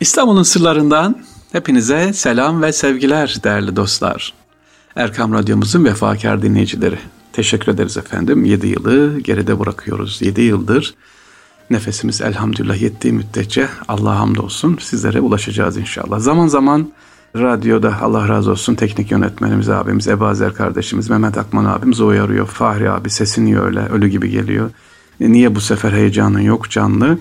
İstanbul'un 0.00 0.42
sırlarından 0.42 1.22
hepinize 1.52 2.12
selam 2.12 2.62
ve 2.62 2.72
sevgiler 2.72 3.36
değerli 3.44 3.76
dostlar. 3.76 4.34
Erkam 4.96 5.32
Radyomuzun 5.32 5.84
vefakar 5.84 6.42
dinleyicileri. 6.42 6.98
Teşekkür 7.32 7.72
ederiz 7.72 7.96
efendim. 7.96 8.44
7 8.44 8.66
yılı 8.66 9.20
geride 9.20 9.60
bırakıyoruz. 9.60 10.22
7 10.22 10.40
yıldır 10.40 10.94
nefesimiz 11.70 12.20
elhamdülillah 12.20 12.82
yettiği 12.82 13.12
müddetçe 13.12 13.68
Allah'a 13.88 14.18
hamdolsun 14.18 14.78
sizlere 14.80 15.20
ulaşacağız 15.20 15.76
inşallah. 15.76 16.20
Zaman 16.20 16.46
zaman 16.46 16.92
radyoda 17.36 18.00
Allah 18.00 18.28
razı 18.28 18.50
olsun 18.50 18.74
teknik 18.74 19.10
yönetmenimiz 19.10 19.68
abimiz 19.68 20.08
Ebazer 20.08 20.54
kardeşimiz 20.54 21.10
Mehmet 21.10 21.38
Akman 21.38 21.64
abimiz 21.64 22.00
uyarıyor. 22.00 22.46
Fahri 22.46 22.90
abi 22.90 23.10
sesini 23.10 23.60
öyle 23.60 23.80
ölü 23.80 24.08
gibi 24.08 24.30
geliyor. 24.30 24.70
E, 25.20 25.32
niye 25.32 25.54
bu 25.54 25.60
sefer 25.60 25.92
heyecanın 25.92 26.40
yok 26.40 26.70
canlı? 26.70 27.18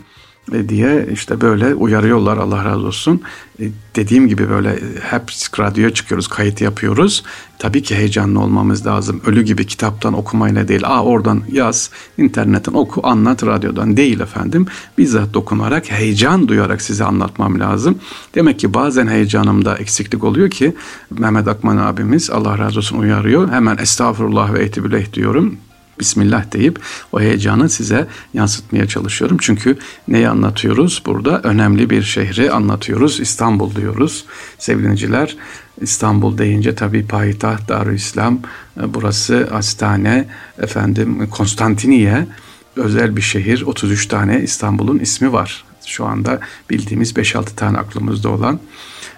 E, 0.53 0.69
diye 0.69 1.07
işte 1.13 1.41
böyle 1.41 1.73
uyarıyorlar 1.73 2.37
Allah 2.37 2.65
razı 2.65 2.87
olsun. 2.87 3.21
E, 3.59 3.69
dediğim 3.95 4.27
gibi 4.27 4.49
böyle 4.49 4.79
hep 5.01 5.23
radyoya 5.59 5.93
çıkıyoruz, 5.93 6.27
kayıt 6.27 6.61
yapıyoruz. 6.61 7.23
Tabii 7.59 7.83
ki 7.83 7.95
heyecanlı 7.95 8.39
olmamız 8.39 8.85
lazım. 8.85 9.21
Ölü 9.25 9.41
gibi 9.41 9.65
kitaptan 9.65 10.13
okumayla 10.13 10.67
değil. 10.67 10.81
Aa 10.85 11.03
oradan 11.03 11.41
yaz, 11.51 11.91
internetten 12.17 12.73
oku, 12.73 13.01
anlat 13.03 13.43
radyodan 13.43 13.97
değil 13.97 14.19
efendim. 14.19 14.65
Bizzat 14.97 15.33
dokunarak, 15.33 15.91
heyecan 15.91 16.47
duyarak 16.47 16.81
size 16.81 17.03
anlatmam 17.03 17.59
lazım. 17.59 17.97
Demek 18.35 18.59
ki 18.59 18.73
bazen 18.73 19.07
heyecanımda 19.07 19.77
eksiklik 19.77 20.23
oluyor 20.23 20.49
ki 20.49 20.75
Mehmet 21.09 21.47
Akman 21.47 21.77
abimiz 21.77 22.29
Allah 22.29 22.57
razı 22.57 22.79
olsun 22.79 22.97
uyarıyor. 22.97 23.49
Hemen 23.51 23.77
estağfurullah 23.77 24.53
ve 24.53 24.59
etibüleh 24.63 25.13
diyorum. 25.13 25.57
Bismillah 25.99 26.51
deyip 26.51 26.79
o 27.11 27.19
heyecanı 27.21 27.69
size 27.69 28.07
yansıtmaya 28.33 28.87
çalışıyorum. 28.87 29.37
Çünkü 29.41 29.77
neyi 30.07 30.29
anlatıyoruz? 30.29 31.01
Burada 31.05 31.41
önemli 31.41 31.89
bir 31.89 32.03
şehri 32.03 32.51
anlatıyoruz. 32.51 33.19
İstanbul 33.19 33.75
diyoruz. 33.75 34.25
Sevgiliciler 34.57 35.37
İstanbul 35.81 36.37
deyince 36.37 36.75
tabii 36.75 37.07
payitaht 37.07 37.69
Darülislam 37.69 38.39
burası 38.87 39.47
hastane 39.51 40.27
efendim 40.61 41.29
Konstantiniye 41.29 42.27
özel 42.75 43.15
bir 43.15 43.21
şehir. 43.21 43.61
33 43.61 44.07
tane 44.07 44.41
İstanbul'un 44.41 44.99
ismi 44.99 45.33
var. 45.33 45.65
Şu 45.87 46.05
anda 46.05 46.39
bildiğimiz 46.69 47.11
5-6 47.11 47.55
tane 47.55 47.77
aklımızda 47.77 48.29
olan 48.29 48.59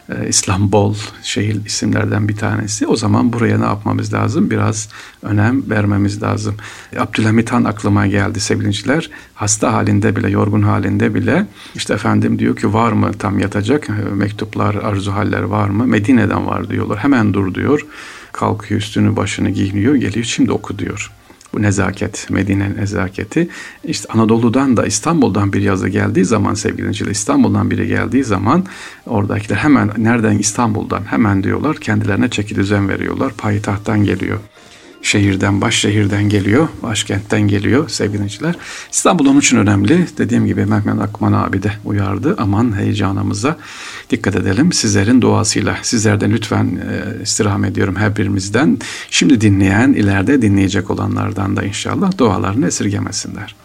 e, 0.10 0.28
İstanbul 0.28 0.96
şehir 1.24 1.66
isimlerden 1.66 2.28
bir 2.28 2.36
tanesi. 2.36 2.88
O 2.88 2.96
zaman 2.96 3.34
buraya 3.34 3.58
ne 3.58 3.66
yapmamız 3.66 4.14
lazım? 4.14 4.50
Biraz 4.50 4.90
önem 5.22 5.70
vermemiz 5.70 6.22
lazım. 6.22 6.56
Abdülhamit 7.00 7.52
Han 7.52 7.64
aklıma 7.64 8.08
geldi 8.08 8.40
sevgiliciler. 8.40 9.10
Hasta 9.34 9.74
halinde 9.74 10.16
bile, 10.16 10.30
yorgun 10.30 10.62
halinde 10.62 11.16
bile 11.16 11.46
işte 11.76 11.94
efendim 11.94 12.40
diyor 12.40 12.56
ki 12.56 12.74
var 12.74 12.92
mı 12.92 13.14
tam 13.14 13.40
yatacak 13.40 13.88
mektuplar, 14.14 14.76
arzu 14.76 15.12
haller 15.12 15.42
var 15.42 15.70
mı? 15.70 15.88
Medine'den 15.88 16.48
var 16.48 16.70
diyorlar. 16.70 16.98
Hemen 16.98 17.34
dur 17.34 17.54
diyor. 17.54 17.86
Kalkıyor 18.32 18.82
üstünü 18.82 19.16
başını 19.16 19.50
giyiniyor 19.50 19.96
geliyor 19.96 20.26
şimdi 20.26 20.52
oku 20.52 20.80
diyor. 20.80 21.12
Bu 21.54 21.62
nezaket, 21.62 22.28
Medine'nin 22.30 22.78
nezaketi. 22.78 23.50
İşte 23.84 24.14
Anadolu'dan 24.14 24.78
da 24.78 24.86
İstanbul'dan 24.86 25.54
bir 25.54 25.62
yazı 25.62 25.90
geldiği 25.90 26.26
zaman 26.26 26.54
sevgili 26.54 26.78
dinleyiciler, 26.78 27.12
İstanbul'dan 27.12 27.72
biri 27.72 27.88
geldiği 27.88 28.24
zaman 28.24 28.66
oradakiler 29.06 29.58
hemen 29.58 29.92
nereden 29.98 30.38
İstanbul'dan 30.38 31.04
hemen 31.12 31.44
diyorlar 31.44 31.78
kendilerine 31.78 32.30
çeki 32.30 32.56
düzen 32.56 32.90
veriyorlar. 32.90 33.34
Payitahttan 33.34 34.04
geliyor 34.04 34.40
şehirden, 35.02 35.62
baş 35.62 35.76
şehirden 35.76 36.30
geliyor, 36.30 36.68
başkentten 36.84 37.42
geliyor 37.42 37.90
sevgiliciler. 37.90 38.56
İstanbul 38.92 39.26
onun 39.26 39.40
için 39.40 39.58
önemli. 39.58 40.08
Dediğim 40.18 40.46
gibi 40.46 40.66
Mehmet 40.66 41.02
Akman 41.02 41.34
abi 41.34 41.64
de 41.64 41.72
uyardı. 41.86 42.36
Aman 42.38 42.78
heyecanımıza 42.80 43.58
dikkat 44.10 44.36
edelim. 44.36 44.74
Sizlerin 44.74 45.22
duasıyla. 45.22 45.78
Sizlerden 45.82 46.32
lütfen 46.32 46.66
e, 46.66 47.24
istirham 47.24 47.66
ediyorum 47.66 47.96
her 47.96 48.16
birimizden. 48.16 48.78
Şimdi 49.10 49.42
dinleyen, 49.42 49.94
ileride 49.94 50.42
dinleyecek 50.42 50.92
olanlardan 50.92 51.56
da 51.56 51.64
inşallah 51.64 52.18
dualarını 52.18 52.68
esirgemesinler. 52.68 53.56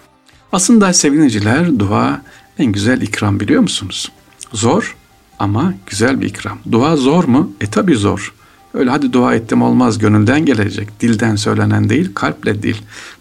Aslında 0.52 0.92
sevgiliciler 0.92 1.78
dua 1.78 2.22
en 2.58 2.72
güzel 2.72 3.00
ikram 3.02 3.40
biliyor 3.40 3.62
musunuz? 3.62 4.12
Zor 4.52 4.96
ama 5.38 5.74
güzel 5.86 6.20
bir 6.20 6.26
ikram. 6.26 6.58
Dua 6.72 6.96
zor 6.96 7.24
mu? 7.24 7.52
E 7.60 7.66
tabi 7.66 7.94
zor. 7.94 8.34
Öyle 8.74 8.90
hadi 8.90 9.12
dua 9.12 9.34
ettim 9.34 9.62
olmaz 9.62 9.98
gönülden 9.98 10.46
gelecek. 10.46 11.00
Dilden 11.00 11.36
söylenen 11.36 11.88
değil 11.88 12.10
kalple 12.14 12.62
dil. 12.62 12.76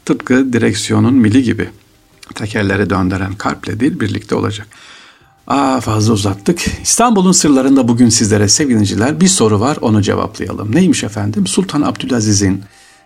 Tıpkı 0.05 0.53
direksiyonun 0.53 1.13
mili 1.13 1.43
gibi. 1.43 1.69
Tekerleri 2.35 2.89
döndüren 2.89 3.35
kalple 3.35 3.79
dil 3.79 3.99
birlikte 3.99 4.35
olacak. 4.35 4.67
Aa 5.47 5.79
fazla 5.81 6.13
uzattık. 6.13 6.65
İstanbul'un 6.83 7.31
sırlarında 7.31 7.87
bugün 7.87 8.09
sizlere 8.09 8.47
sevgiliciler 8.47 9.21
bir 9.21 9.27
soru 9.27 9.59
var 9.59 9.77
onu 9.81 10.01
cevaplayalım. 10.01 10.75
Neymiş 10.75 11.03
efendim? 11.03 11.47
Sultan 11.47 11.81
Abdülaziz'in 11.81 12.63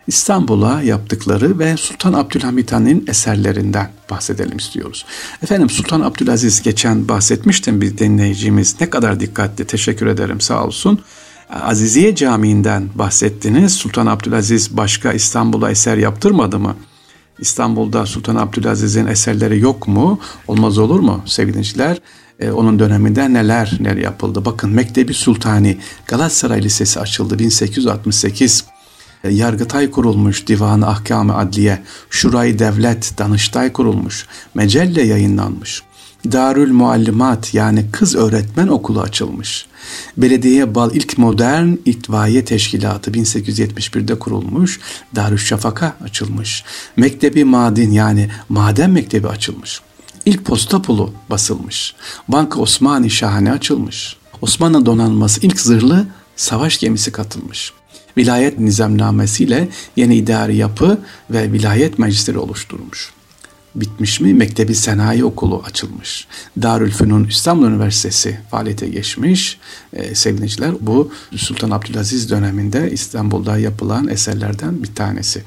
İstanbul'a 0.08 0.82
yaptıkları 0.82 1.60
ve 1.60 1.78
Sultan 1.78 2.14
Abdülhamit 2.14 2.72
Han'ın 2.72 3.06
eserlerinden 3.08 3.92
bahsedelim 4.10 4.58
istiyoruz. 4.58 5.06
Efendim 5.44 5.70
Sultan 5.70 6.02
Abdülaziz 6.02 6.62
geçen 6.62 7.08
bahsetmiştim 7.08 7.82
bir 7.82 7.98
dinleyicimiz 7.98 8.76
ne 8.82 8.90
kadar 8.90 9.20
dikkatli 9.20 9.66
teşekkür 9.66 10.08
ederim 10.08 10.42
sağ 10.42 10.66
olsun. 10.66 11.02
Aziziye 11.50 12.16
Camii'nden 12.16 12.90
bahsettiniz. 12.96 13.74
Sultan 13.74 14.06
Abdülaziz 14.06 14.78
başka 14.78 15.14
İstanbul'a 15.14 15.72
eser 15.72 15.98
yaptırmadı 15.98 16.60
mı? 16.60 16.76
İstanbul'da 17.40 18.06
Sultan 18.06 18.36
Abdülaziz'in 18.36 19.08
eserleri 19.08 19.60
yok 19.60 19.88
mu? 19.88 20.20
Olmaz 20.48 20.78
olur 20.78 21.00
mu 21.00 21.22
sevgiliciler? 21.26 21.98
Ee, 22.40 22.52
onun 22.52 22.80
döneminde 22.80 23.34
neler 23.34 23.78
neler 23.80 23.98
yapıldı? 23.98 24.46
Bakın 24.46 24.70
Mektebi 24.70 25.14
Sultani 25.14 25.78
Galatasaray 26.08 26.64
Lisesi 26.64 27.00
açıldı 27.00 27.40
1868. 27.40 28.66
Ee, 29.24 29.30
Yargıtay 29.30 29.92
kurulmuş, 29.92 30.48
Divan-ı 30.48 30.88
Ahkam-ı 30.88 31.38
Adliye, 31.38 31.84
Şuray 32.10 32.60
Devlet, 32.60 33.14
Danıştay 33.18 33.74
kurulmuş, 33.74 34.26
Mecelle 34.54 35.02
yayınlanmış. 35.02 35.84
Darül 36.26 36.72
Muallimat 36.72 37.54
yani 37.54 37.86
kız 37.92 38.16
öğretmen 38.16 38.68
okulu 38.68 39.02
açılmış. 39.02 39.66
Belediye 40.18 40.76
Bal 40.76 40.96
ilk 40.96 41.18
modern 41.18 41.68
itfaiye 41.86 42.46
teşkilatı 42.46 43.12
1871'de 43.12 44.20
kurulmuş. 44.20 44.80
Darüşşafaka 45.16 45.96
açılmış. 46.04 46.64
Mektebi 46.96 47.46
Madin 47.46 47.92
yani 47.92 48.30
maden 48.50 48.92
mektebi 48.92 49.28
açılmış. 49.28 49.82
İlk 50.26 50.46
posta 50.46 50.82
pulu 50.82 51.14
basılmış. 51.30 51.96
Banka 52.28 52.60
Osmani 52.60 53.10
Şahane 53.10 53.52
açılmış. 53.52 54.18
Osmanlı 54.42 54.86
donanması 54.86 55.40
ilk 55.42 55.60
zırhlı 55.60 56.06
savaş 56.36 56.80
gemisi 56.80 57.12
katılmış. 57.12 57.74
Vilayet 58.18 58.60
nizamnamesiyle 58.60 59.70
yeni 59.96 60.16
idari 60.16 60.56
yapı 60.56 61.00
ve 61.32 61.52
vilayet 61.52 62.00
meclisleri 62.00 62.38
oluşturmuş 62.38 63.17
bitmiş 63.82 64.22
mi? 64.22 64.34
Mektebi 64.34 64.76
Senayi 64.76 65.26
Okulu 65.26 65.64
açılmış. 65.66 66.28
Darülfünun 66.62 67.28
İstanbul 67.28 67.68
Üniversitesi 67.68 68.40
faaliyete 68.52 68.88
geçmiş. 68.88 69.58
Ee, 69.94 70.16
sevgiliciler 70.16 70.72
bu 70.82 71.12
Sultan 71.36 71.72
Abdülaziz 71.72 72.30
döneminde 72.30 72.92
İstanbul'da 72.92 73.58
yapılan 73.58 74.08
eserlerden 74.08 74.84
bir 74.84 74.96
tanesi. 74.96 75.44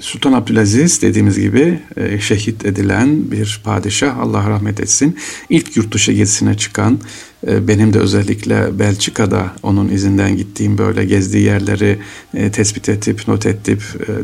Sultan 0.00 0.32
Abdülaziz 0.32 1.02
dediğimiz 1.02 1.40
gibi 1.40 1.80
e, 1.96 2.20
şehit 2.20 2.64
edilen 2.66 3.30
bir 3.30 3.60
padişah 3.64 4.18
Allah 4.18 4.50
rahmet 4.50 4.80
etsin. 4.80 5.16
İlk 5.48 5.76
yurt 5.76 5.94
dışı 5.94 6.12
gezisine 6.12 6.56
çıkan 6.56 7.00
e, 7.46 7.68
benim 7.68 7.92
de 7.92 7.98
özellikle 7.98 8.78
Belçika'da 8.78 9.52
onun 9.62 9.88
izinden 9.88 10.36
gittiğim 10.36 10.78
böyle 10.78 11.04
gezdiği 11.04 11.44
yerleri 11.44 11.98
e, 12.34 12.50
tespit 12.50 12.88
edip 12.88 13.28
not 13.28 13.46
edip 13.46 13.82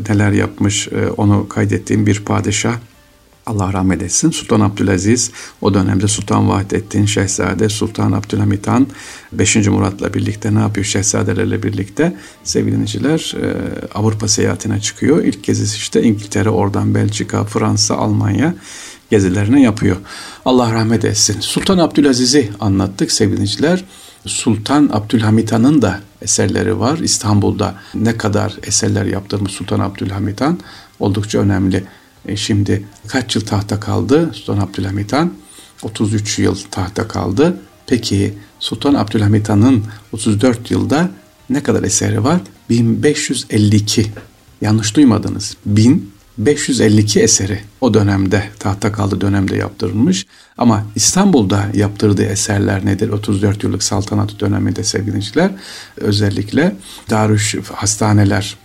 neler 0.09 0.31
yapmış 0.31 0.89
onu 1.17 1.49
kaydettiğim 1.49 2.05
bir 2.05 2.19
padişah. 2.19 2.75
Allah 3.51 3.73
rahmet 3.73 4.01
etsin. 4.01 4.31
Sultan 4.31 4.59
Abdülaziz 4.59 5.31
o 5.61 5.73
dönemde 5.73 6.07
Sultan 6.07 6.49
Vahdettin 6.49 7.05
Şehzade 7.05 7.69
Sultan 7.69 8.11
Abdülhamit 8.11 8.67
Han 8.67 8.87
5. 9.31 9.55
Murat'la 9.55 10.13
birlikte 10.13 10.55
ne 10.55 10.59
yapıyor 10.59 10.85
şehzadelerle 10.85 11.63
birlikte 11.63 12.15
sevgiliciler 12.43 13.35
e, 13.41 13.55
Avrupa 13.93 14.27
seyahatine 14.27 14.81
çıkıyor. 14.81 15.23
İlk 15.23 15.43
gezisi 15.43 15.77
işte 15.77 16.03
İngiltere 16.03 16.49
oradan 16.49 16.95
Belçika, 16.95 17.43
Fransa, 17.43 17.95
Almanya 17.95 18.55
gezilerini 19.09 19.61
yapıyor. 19.63 19.97
Allah 20.45 20.73
rahmet 20.73 21.05
etsin. 21.05 21.39
Sultan 21.39 21.77
Abdülaziz'i 21.77 22.49
anlattık 22.59 23.11
sevgiliciler. 23.11 23.83
Sultan 24.25 24.89
Abdülhamit 24.93 25.51
Han'ın 25.51 25.81
da 25.81 25.99
eserleri 26.21 26.79
var. 26.79 26.97
İstanbul'da 26.97 27.75
ne 27.95 28.17
kadar 28.17 28.53
eserler 28.63 29.05
yaptırmış 29.05 29.51
Sultan 29.51 29.79
Abdülhamit 29.79 30.41
Han 30.41 30.59
oldukça 30.99 31.39
önemli. 31.39 31.83
E 32.27 32.35
şimdi 32.35 32.85
kaç 33.07 33.35
yıl 33.35 33.45
tahta 33.45 33.79
kaldı 33.79 34.31
Sultan 34.33 34.57
Abdülhamit 34.57 35.13
Han? 35.13 35.33
33 35.83 36.39
yıl 36.39 36.55
tahta 36.71 37.07
kaldı. 37.07 37.57
Peki 37.87 38.33
Sultan 38.59 38.93
Abdülhamit 38.93 39.49
Han'ın 39.49 39.83
34 40.11 40.71
yılda 40.71 41.09
ne 41.49 41.63
kadar 41.63 41.83
eseri 41.83 42.23
var? 42.23 42.41
1552. 42.69 44.11
Yanlış 44.61 44.95
duymadınız. 44.95 45.57
1000 45.65 46.11
552 46.37 47.19
eseri 47.19 47.59
o 47.81 47.93
dönemde 47.93 48.49
tahta 48.59 48.91
kaldı 48.91 49.21
dönemde 49.21 49.55
yaptırılmış. 49.55 50.25
Ama 50.57 50.85
İstanbul'da 50.95 51.65
yaptırdığı 51.73 52.23
eserler 52.23 52.85
nedir? 52.85 53.09
34 53.09 53.63
yıllık 53.63 53.83
saltanat 53.83 54.39
döneminde 54.39 54.83
sevgiliciler 54.83 55.51
özellikle 55.97 56.75
Darüş 57.09 57.55
hastaneler 57.73 58.57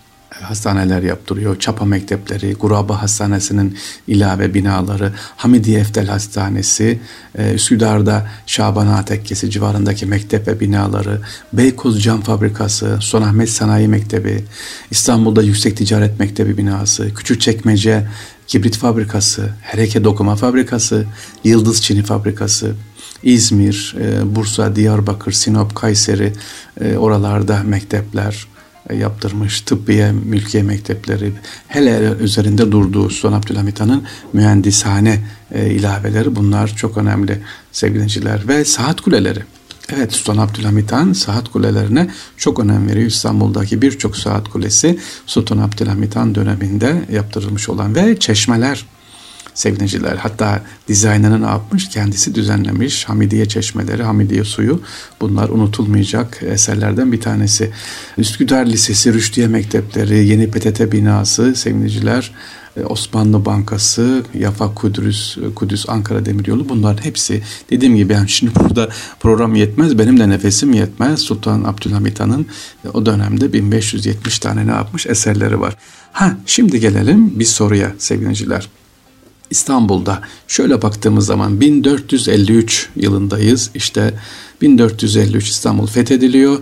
hastaneler 0.42 1.02
yaptırıyor. 1.02 1.58
Çapa 1.58 1.84
mektepleri, 1.84 2.54
Guraba 2.54 3.02
Hastanesi'nin 3.02 3.78
ilave 4.06 4.54
binaları, 4.54 5.12
Hamidiye 5.36 5.80
Eftel 5.80 6.06
Hastanesi, 6.06 7.00
e, 7.38 7.52
Üsküdar'da 7.52 8.28
Şaban 8.46 9.04
Tekkesi 9.04 9.50
civarındaki 9.50 10.06
mektep 10.06 10.48
ve 10.48 10.60
binaları, 10.60 11.20
Beykoz 11.52 12.02
Cam 12.02 12.20
Fabrikası, 12.20 12.98
Sonahmet 13.00 13.50
Sanayi 13.50 13.88
Mektebi, 13.88 14.44
İstanbul'da 14.90 15.42
Yüksek 15.42 15.76
Ticaret 15.76 16.20
Mektebi 16.20 16.58
binası, 16.58 17.14
Küçükçekmece 17.14 18.06
Kibrit 18.46 18.76
Fabrikası, 18.76 19.48
Hereke 19.62 20.04
Dokuma 20.04 20.36
Fabrikası, 20.36 21.04
Yıldız 21.44 21.82
Çini 21.82 22.02
Fabrikası, 22.02 22.74
İzmir, 23.22 23.96
e, 24.00 24.34
Bursa, 24.36 24.76
Diyarbakır, 24.76 25.32
Sinop, 25.32 25.74
Kayseri 25.74 26.32
e, 26.80 26.96
oralarda 26.96 27.62
mektepler, 27.64 28.46
yaptırmış 28.94 29.60
tıbbiye, 29.60 30.12
mülkiye 30.12 30.62
mektepleri, 30.62 31.32
hele 31.68 32.12
üzerinde 32.20 32.72
durduğu 32.72 33.10
Sultan 33.10 33.38
Abdülhamit 33.38 33.80
Han'ın 33.80 34.02
mühendishane 34.32 35.20
e, 35.54 35.70
ilaveleri 35.70 36.36
bunlar 36.36 36.76
çok 36.76 36.98
önemli 36.98 37.42
sevgiliciler 37.72 38.48
ve 38.48 38.64
saat 38.64 39.00
kuleleri. 39.00 39.40
Evet 39.96 40.12
Sultan 40.12 40.36
Abdülhamit 40.36 40.92
Han 40.92 41.12
saat 41.12 41.48
kulelerine 41.48 42.10
çok 42.36 42.60
önem 42.60 42.88
veriyor. 42.88 43.06
İstanbul'daki 43.06 43.82
birçok 43.82 44.16
saat 44.16 44.48
kulesi 44.48 44.98
Sultan 45.26 45.58
Abdülhamit 45.58 46.16
Han 46.16 46.34
döneminde 46.34 47.04
yaptırılmış 47.12 47.68
olan 47.68 47.94
ve 47.94 48.18
çeşmeler 48.18 48.86
sevgiliciler. 49.56 50.16
Hatta 50.16 50.62
dizaynını 50.88 51.42
ne 51.42 51.46
yapmış? 51.46 51.88
Kendisi 51.88 52.34
düzenlemiş. 52.34 53.04
Hamidiye 53.04 53.48
çeşmeleri, 53.48 54.02
Hamidiye 54.02 54.44
suyu. 54.44 54.80
Bunlar 55.20 55.48
unutulmayacak 55.48 56.42
eserlerden 56.42 57.12
bir 57.12 57.20
tanesi. 57.20 57.70
Üsküdar 58.18 58.66
Lisesi, 58.66 59.14
Rüşdiye 59.14 59.46
Mektepleri, 59.46 60.26
Yeni 60.26 60.50
PTT 60.50 60.92
binası 60.92 61.54
sevgiliciler. 61.54 62.32
E, 62.76 62.84
Osmanlı 62.84 63.44
Bankası, 63.44 64.22
Yafa 64.34 64.74
Kudüs, 64.74 65.38
Kudüs 65.54 65.88
Ankara 65.88 66.26
Demiryolu 66.26 66.68
bunların 66.68 67.04
hepsi 67.04 67.42
dediğim 67.70 67.96
gibi 67.96 68.12
yani 68.12 68.28
şimdi 68.28 68.54
burada 68.54 68.88
program 69.20 69.54
yetmez 69.54 69.98
benim 69.98 70.20
de 70.20 70.28
nefesim 70.28 70.72
yetmez. 70.72 71.20
Sultan 71.20 71.64
Abdülhamit 71.64 72.20
Han'ın 72.20 72.46
e, 72.84 72.88
o 72.88 73.06
dönemde 73.06 73.52
1570 73.52 74.38
tane 74.38 74.66
ne 74.66 74.70
yapmış 74.70 75.06
eserleri 75.06 75.60
var. 75.60 75.76
Ha 76.12 76.36
şimdi 76.46 76.80
gelelim 76.80 77.38
bir 77.38 77.44
soruya 77.44 77.92
sevgiliciler. 77.98 78.68
İstanbul'da 79.50 80.22
şöyle 80.48 80.82
baktığımız 80.82 81.26
zaman 81.26 81.60
1453 81.60 82.88
yılındayız. 82.96 83.70
İşte 83.74 84.14
1453 84.60 85.48
İstanbul 85.48 85.86
fethediliyor. 85.86 86.58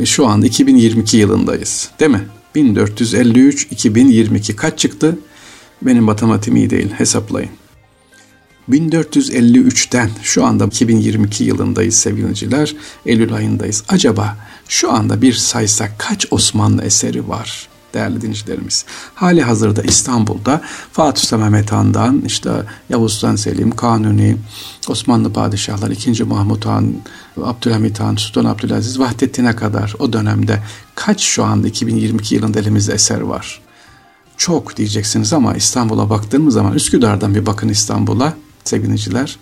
E, 0.00 0.06
şu 0.06 0.26
an 0.26 0.42
2022 0.42 1.16
yılındayız. 1.16 1.90
Değil 2.00 2.10
mi? 2.10 2.24
1453 2.54 3.68
2022 3.70 4.56
kaç 4.56 4.78
çıktı? 4.78 5.18
Benim 5.82 6.04
matematiğim 6.04 6.56
iyi 6.56 6.70
değil. 6.70 6.90
Hesaplayın. 6.90 7.50
1453'ten 8.70 10.10
şu 10.22 10.44
anda 10.44 10.66
2022 10.66 11.44
yılındayız 11.44 11.94
sevgiliciler. 11.94 12.74
Eylül 13.06 13.34
ayındayız. 13.34 13.84
Acaba 13.88 14.36
şu 14.68 14.92
anda 14.92 15.22
bir 15.22 15.32
saysak 15.32 15.98
kaç 15.98 16.26
Osmanlı 16.30 16.82
eseri 16.82 17.28
var? 17.28 17.68
Değerli 17.94 18.20
dinleyicilerimiz. 18.20 18.84
Hali 19.14 19.42
hazırda 19.42 19.82
İstanbul'da 19.82 20.60
Fatih 20.92 21.22
Sultan 21.22 21.40
Mehmet 21.40 21.72
Han'dan 21.72 22.22
işte 22.26 22.50
Yavuz 22.88 23.12
Sultan 23.12 23.36
Selim, 23.36 23.70
Kanuni, 23.70 24.36
Osmanlı 24.88 25.32
padişahları 25.32 25.92
2. 25.92 26.24
Mahmut 26.24 26.66
Han, 26.66 26.94
Abdülhamit 27.42 28.00
Han, 28.00 28.16
Sultan 28.16 28.44
Abdülaziz, 28.44 28.98
Vahdettin'e 28.98 29.56
kadar 29.56 29.94
o 29.98 30.12
dönemde 30.12 30.62
kaç 30.94 31.20
şu 31.20 31.44
anda 31.44 31.68
2022 31.68 32.34
yılında 32.34 32.58
elimizde 32.60 32.92
eser 32.92 33.20
var? 33.20 33.60
Çok 34.36 34.76
diyeceksiniz 34.76 35.32
ama 35.32 35.54
İstanbul'a 35.54 36.10
baktığımız 36.10 36.54
zaman 36.54 36.74
Üsküdar'dan 36.74 37.34
bir 37.34 37.46
bakın 37.46 37.68
İstanbul'a 37.68 38.34
sevgiliciler. 38.64 39.38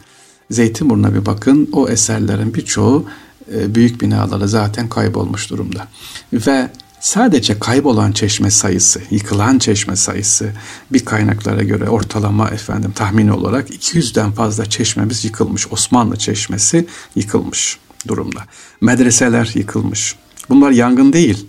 Zeytinburnu'na 0.51 1.15
bir 1.15 1.27
bakın 1.27 1.69
o 1.73 1.89
eserlerin 1.89 2.55
birçoğu 2.55 3.07
e, 3.55 3.75
büyük 3.75 4.01
binaları 4.01 4.49
zaten 4.49 4.89
kaybolmuş 4.89 5.51
durumda. 5.51 5.89
Ve 6.33 6.71
Sadece 7.01 7.59
kaybolan 7.59 8.13
çeşme 8.13 8.51
sayısı, 8.51 9.01
yıkılan 9.11 9.59
çeşme 9.59 9.97
sayısı 9.97 10.53
bir 10.93 11.05
kaynaklara 11.05 11.63
göre 11.63 11.89
ortalama 11.89 12.49
efendim 12.49 12.93
tahmin 12.95 13.29
olarak 13.29 13.71
200'den 13.71 14.33
fazla 14.33 14.67
çeşmemiz 14.67 15.25
yıkılmış. 15.25 15.73
Osmanlı 15.73 16.17
çeşmesi 16.17 16.87
yıkılmış 17.17 17.79
durumda. 18.09 18.41
Medreseler 18.81 19.51
yıkılmış. 19.55 20.17
Bunlar 20.49 20.71
yangın 20.71 21.13
değil 21.13 21.47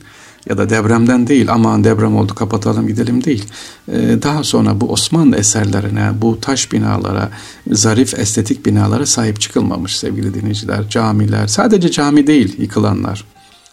ya 0.49 0.57
da 0.57 0.69
depremden 0.69 1.27
değil 1.27 1.51
aman 1.51 1.83
deprem 1.83 2.15
oldu 2.15 2.35
kapatalım 2.35 2.87
gidelim 2.87 3.23
değil. 3.23 3.45
Ee, 3.91 3.93
daha 4.23 4.43
sonra 4.43 4.81
bu 4.81 4.91
Osmanlı 4.91 5.37
eserlerine, 5.37 6.11
bu 6.21 6.39
taş 6.41 6.71
binalara, 6.71 7.29
zarif 7.71 8.19
estetik 8.19 8.65
binalara 8.65 9.05
sahip 9.05 9.41
çıkılmamış 9.41 9.97
sevgili 9.97 10.33
dinleyiciler. 10.33 10.89
Camiler, 10.89 11.47
sadece 11.47 11.91
cami 11.91 12.27
değil 12.27 12.61
yıkılanlar. 12.61 13.23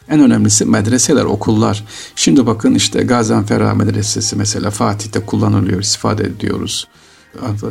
En 0.09 0.21
önemlisi 0.21 0.65
medreseler, 0.65 1.25
okullar. 1.25 1.85
Şimdi 2.17 2.47
bakın 2.47 2.75
işte 2.75 3.03
Gazanfera 3.03 3.75
Medresesi 3.75 4.37
mesela 4.37 4.71
Fatih'te 4.71 5.21
kullanılıyor, 5.21 5.81
istifade 5.81 6.25
ediyoruz. 6.25 6.89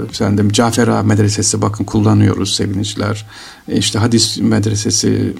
Efendim 0.09 0.51
Cafer 0.51 0.87
Ağa 0.87 1.03
Medresesi 1.03 1.61
bakın 1.61 1.83
kullanıyoruz 1.83 2.55
sevgiliciler. 2.55 3.25
E, 3.67 3.77
işte 3.77 3.99
hadis 3.99 4.37
medresesi 4.37 5.33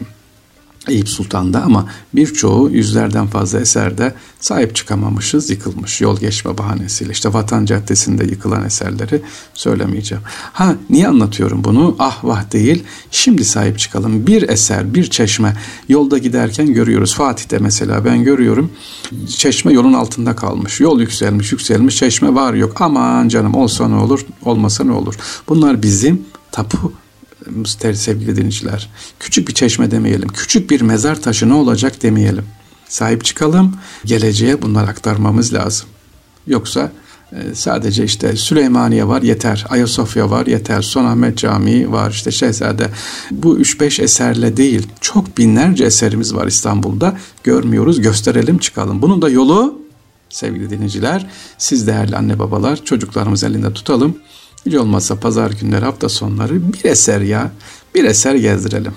Eyüp 0.88 1.09
Sultan'da 1.09 1.62
ama 1.62 1.89
birçoğu 2.13 2.69
yüzlerden 2.69 3.27
fazla 3.27 3.59
eserde 3.59 4.13
sahip 4.39 4.75
çıkamamışız, 4.75 5.50
yıkılmış 5.50 6.01
yol 6.01 6.19
geçme 6.19 6.57
bahanesiyle. 6.57 7.12
İşte 7.12 7.33
Vatan 7.33 7.65
Caddesi'nde 7.65 8.24
yıkılan 8.24 8.65
eserleri 8.65 9.21
söylemeyeceğim. 9.53 10.24
Ha 10.53 10.75
niye 10.89 11.07
anlatıyorum 11.07 11.63
bunu? 11.63 11.95
Ah 12.00 12.24
vah 12.24 12.51
değil. 12.51 12.83
Şimdi 13.12 13.45
sahip 13.45 13.80
çıkalım. 13.80 14.27
Bir 14.27 14.50
eser, 14.50 14.94
bir 14.94 15.09
çeşme 15.09 15.57
yolda 15.89 16.18
giderken 16.18 16.74
görüyoruz. 16.74 17.15
Fatih'te 17.15 17.57
mesela 17.59 18.06
ben 18.06 18.24
görüyorum. 18.24 18.71
Çeşme 19.38 19.74
yolun 19.74 19.94
altında 19.94 20.35
kalmış. 20.35 20.80
Yol 20.80 21.00
yükselmiş, 21.00 21.51
yükselmiş. 21.51 21.97
Çeşme 21.97 22.35
var 22.35 22.53
yok. 22.53 22.81
Aman 22.81 23.27
canım 23.27 23.56
olsa 23.56 23.88
ne 23.88 23.95
olur, 23.95 24.25
olmasa 24.45 24.83
ne 24.83 24.91
olur. 24.91 25.15
Bunlar 25.50 25.83
bizim 25.83 26.21
tapu 26.51 26.94
sevgili 27.94 28.36
dinleyiciler. 28.36 28.90
Küçük 29.19 29.48
bir 29.48 29.54
çeşme 29.54 29.92
demeyelim. 29.92 30.30
Küçük 30.30 30.69
bir 30.69 30.81
mezar 30.81 31.21
taşı 31.21 31.50
ne 31.50 31.54
olacak 31.54 32.04
demeyelim. 32.04 32.45
Sahip 32.88 33.26
çıkalım. 33.26 33.76
Geleceğe 34.06 34.62
bunları 34.62 34.88
aktarmamız 34.88 35.54
lazım. 35.54 35.88
Yoksa 36.47 36.92
e, 37.31 37.56
sadece 37.56 38.04
işte 38.04 38.35
Süleymaniye 38.35 39.07
var 39.07 39.21
yeter. 39.21 39.66
Ayasofya 39.69 40.30
var 40.30 40.45
yeter. 40.45 40.81
Sultanahmet 40.81 41.38
Camii 41.38 41.92
var 41.92 42.12
işte 42.12 42.31
Şehzade. 42.31 42.90
Bu 43.31 43.59
3-5 43.59 44.02
eserle 44.02 44.57
değil 44.57 44.88
çok 45.02 45.38
binlerce 45.38 45.85
eserimiz 45.85 46.35
var 46.35 46.47
İstanbul'da. 46.47 47.18
Görmüyoruz 47.44 48.02
gösterelim 48.02 48.57
çıkalım. 48.57 49.02
Bunun 49.02 49.21
da 49.21 49.30
yolu 49.30 49.81
sevgili 50.30 50.69
dinleyiciler 50.69 51.30
siz 51.57 51.88
değerli 51.88 52.18
anne 52.18 52.40
babalar 52.40 52.85
çocuklarımız 52.85 53.44
elinde 53.44 53.73
tutalım. 53.73 54.18
Hiç 54.66 54.76
olmazsa 54.76 55.16
pazar 55.16 55.52
günleri 55.52 55.86
hafta 55.86 56.10
sonları 56.10 56.74
bir 56.74 56.86
eser 56.86 57.22
ya 57.22 57.52
bir 57.96 58.04
eser 58.04 58.36
gezdirelim. 58.36 58.94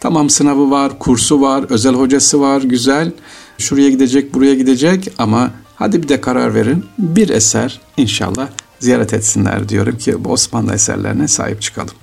Tamam 0.00 0.30
sınavı 0.30 0.70
var, 0.70 0.98
kursu 0.98 1.40
var, 1.40 1.64
özel 1.68 1.94
hocası 1.94 2.40
var, 2.40 2.62
güzel. 2.62 3.12
Şuraya 3.58 3.90
gidecek, 3.90 4.34
buraya 4.34 4.54
gidecek 4.54 5.12
ama 5.18 5.50
hadi 5.76 6.02
bir 6.02 6.08
de 6.08 6.20
karar 6.20 6.54
verin. 6.54 6.84
Bir 6.98 7.28
eser 7.28 7.80
inşallah 7.96 8.48
ziyaret 8.78 9.14
etsinler 9.14 9.68
diyorum 9.68 9.98
ki 9.98 10.24
bu 10.24 10.32
Osmanlı 10.32 10.74
eserlerine 10.74 11.28
sahip 11.28 11.62
çıkalım. 11.62 11.94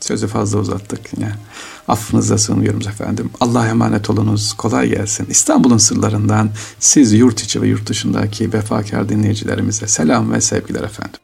Sözü 0.00 0.26
fazla 0.26 0.58
uzattık. 0.58 1.00
Yani 1.20 1.32
affınıza 1.88 2.38
sığınıyoruz 2.38 2.86
efendim. 2.86 3.30
Allah'a 3.40 3.68
emanet 3.68 4.10
olunuz. 4.10 4.52
Kolay 4.52 4.88
gelsin. 4.88 5.26
İstanbul'un 5.30 5.78
sırlarından 5.78 6.50
siz 6.80 7.12
yurt 7.12 7.40
içi 7.40 7.62
ve 7.62 7.68
yurt 7.68 7.88
dışındaki 7.88 8.52
vefakar 8.52 9.08
dinleyicilerimize 9.08 9.86
selam 9.86 10.32
ve 10.32 10.40
sevgiler 10.40 10.82
efendim. 10.82 11.20